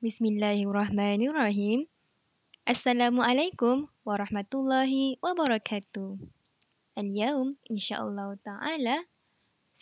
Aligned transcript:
بسم 0.00 0.24
الله 0.32 0.64
الرحمن 0.64 1.28
الرحيم 1.28 1.84
السلام 2.64 3.20
عليكم 3.20 3.76
ورحمة 4.08 4.48
الله 4.48 4.92
وبركاته 5.20 6.16
اليوم 6.96 7.48
إن 7.68 7.76
شاء 7.76 8.00
الله 8.08 8.40
تعالى 8.40 8.96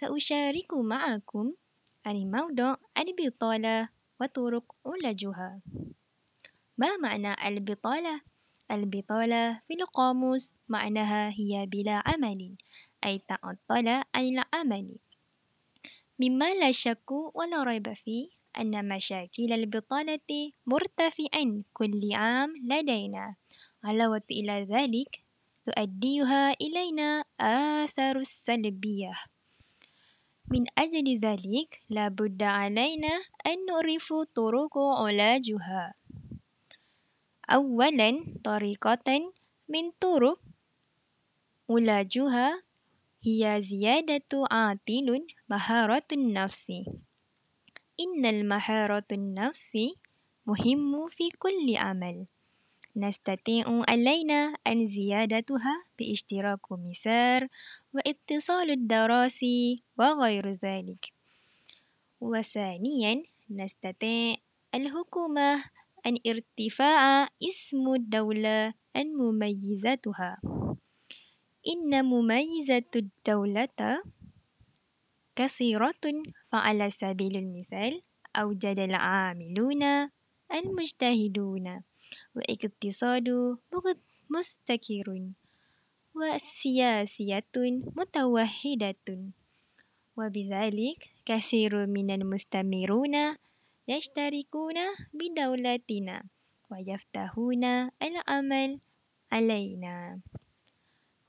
سأشارك 0.03 0.75
معكم 0.75 1.55
عن 2.03 2.17
موضوع 2.35 2.83
البطالة 2.99 3.89
وطرق 4.19 4.67
علاجها 4.87 5.63
ما 6.79 6.91
معنى 6.99 7.33
البطالة؟ 7.39 8.21
البطالة 8.75 9.63
في 9.71 9.75
القاموس 9.79 10.51
معناها 10.69 11.31
هي 11.31 11.63
بلا 11.71 12.03
عمل 12.03 12.59
أي 13.07 13.23
تعطل 13.23 13.87
عن 13.87 14.25
العمل 14.35 14.87
مما 16.19 16.55
لا 16.59 16.75
شك 16.75 17.07
ولا 17.39 17.63
ريب 17.63 17.87
فيه 17.95 18.38
أن 18.59 18.89
مشاكل 18.89 19.53
البطالة 19.53 20.53
مرتفعة 20.67 21.63
كل 21.73 22.13
عام 22.13 22.55
لدينا. 22.65 23.35
علاوة 23.85 24.23
إلى 24.31 24.67
ذلك 24.71 25.23
تؤديها 25.67 26.53
إلينا 26.53 27.25
آثار 27.41 28.19
السلبية. 28.19 29.13
من 30.51 30.65
أجل 30.79 31.19
ذلك 31.19 31.81
لابد 31.91 32.43
علينا 32.43 33.15
أن 33.47 33.67
نعرف 33.67 34.13
طرق 34.35 34.79
علاجها. 34.79 35.95
أولا 37.51 38.25
طريقة 38.45 39.33
من 39.69 39.91
طرق 40.01 40.41
علاجها 41.71 42.63
هي 43.23 43.63
زيادة 43.71 44.47
عاطل 44.51 45.27
مهارة 45.49 46.09
النفس. 46.13 46.67
إن 48.01 48.27
المهارة 48.27 49.05
النفس 49.13 49.71
مهم 50.47 51.09
في 51.09 51.29
كل 51.39 51.77
عمل. 51.77 52.27
نستطيع 52.97 53.65
علينا 53.89 54.55
أن 54.67 54.89
زيادتها 54.89 55.85
باشتراك 55.99 56.73
مسار 56.73 57.49
واتصال 57.95 58.71
الدراسي 58.71 59.83
وغير 59.99 60.53
ذلك. 60.53 61.13
وثانيا 62.21 63.23
نستطيع 63.51 64.37
الحكومة 64.75 65.65
أن 66.07 66.17
ارتفاع 66.27 67.29
اسم 67.43 67.95
الدولة 67.95 68.75
أن 68.97 69.07
مميزاتها 69.15 70.41
إن 71.69 72.05
مميزات 72.05 72.97
الدولة 72.97 74.03
kasiratun 75.39 76.27
fa'ala 76.51 76.91
sabilul 76.91 77.47
misal 77.47 78.03
au 78.35 78.59
jadala 78.59 79.31
amiluna 79.31 80.11
al 80.51 80.67
mujtahiduna. 80.75 81.87
Wa 82.35 82.43
iktisadu 82.51 83.63
mustakirun. 84.27 85.39
Wa 86.11 86.43
siyasiyatun 86.43 87.95
mutawahidatun 87.95 89.39
wa 90.19 90.27
bidzalik 90.27 90.99
kasiru 91.23 91.87
minan 91.87 92.27
mustamiruna 92.27 93.39
yashtarikuna 93.87 94.91
bidaulatina. 95.15 96.27
Wa 96.67 96.83
yaftahuna 96.83 97.95
al 98.03 98.17
amal 98.27 98.83
alaina. 99.31 100.19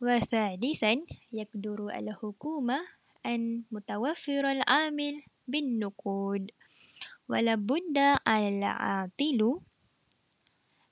Wa 0.02 0.18
sadisan 0.26 1.06
yakduru 1.30 1.94
al 1.94 2.10
hukumah 2.18 2.99
أن 3.27 3.63
متوفر 3.71 4.51
العامل 4.51 5.23
بالنقود 5.49 6.51
ولابد 7.29 7.99
على 8.27 8.49
العاطل 8.49 9.61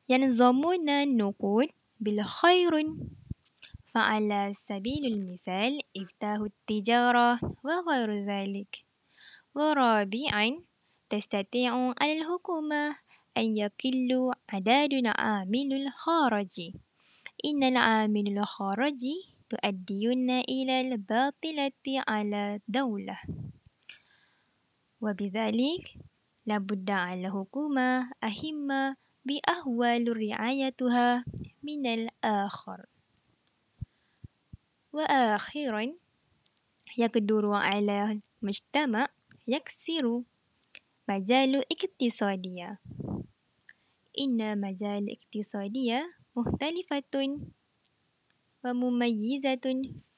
ينظمون 0.09 0.89
النقود 0.89 1.69
بالخير 2.01 2.73
فعلى 3.95 4.55
سبيل 4.69 5.05
المثال 5.07 5.81
إفتاح 5.97 6.39
التجارة 6.39 7.41
وغير 7.65 8.27
ذلك 8.27 8.85
ورابعا 9.55 10.63
تستطيع 11.11 11.93
الحكومة 12.03 12.97
أن 13.37 13.57
يقل 13.57 14.33
عدد 14.49 14.93
العامل 14.93 15.73
الخارجي 15.73 16.75
إن 17.45 17.63
العامل 17.63 18.39
الخارجي 18.39 19.17
تؤدين 19.50 20.30
إلى 20.30 20.82
الباطلة 20.82 21.72
على 22.08 22.56
الدولة 22.56 23.20
وبذلك 25.02 25.96
لابد 26.46 26.90
على 26.90 27.28
الحكومة 27.28 28.12
أهمة 28.24 28.96
بأهوال 29.26 30.18
رعايتها 30.18 31.26
من 31.64 31.86
الآخر. 31.86 32.86
وآخرا 34.94 35.94
يقدر 36.98 37.52
على 37.52 38.22
المجتمع 38.44 39.08
يكسر 39.48 40.22
مجال 41.10 41.64
اقتصادية. 41.72 42.80
إن 44.20 44.62
مجال 44.62 45.06
اقتصادية 45.12 46.14
مختلفة. 46.36 47.40
ومميزة 48.68 49.66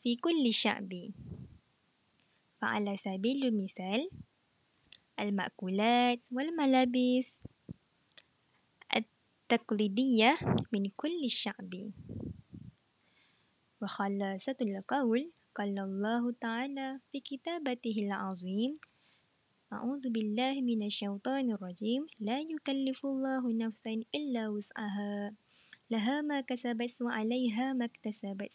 في 0.04 0.16
كل 0.16 0.54
شعب. 0.54 0.90
فعلى 2.62 2.98
سبيل 2.98 3.46
المثال 3.46 4.10
المأكولات 5.20 6.20
والملابس 6.32 7.26
التقليدية 8.96 10.38
من 10.72 10.84
كل 10.98 11.30
شعب 11.30 11.92
وخلاصة 13.82 14.56
القول 14.62 15.32
قال 15.56 15.80
الله 15.80 16.32
تعالى 16.42 17.00
في 17.12 17.20
كتابته 17.20 17.96
العظيم 18.00 18.80
أعوذ 19.74 20.10
بالله 20.10 20.62
من 20.62 20.84
الشيطان 20.86 21.52
الرجيم 21.52 22.08
لا 22.20 22.40
يكلف 22.40 23.06
الله 23.06 23.44
نفسا 23.54 23.94
إلا 24.16 24.50
وسعها. 24.50 25.34
لها 25.92 26.22
ما 26.22 26.42
كسبت 26.42 27.02
وعليها 27.02 27.74
ما 27.74 27.86
اكتسبت. 27.86 28.52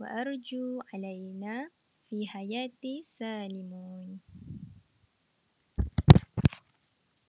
وأرجو 0.00 0.82
علينا 0.94 1.70
في 2.10 2.26
حياتي 2.26 3.06
سالمون. 3.18 4.20